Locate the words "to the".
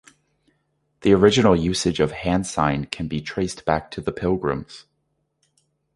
3.91-4.11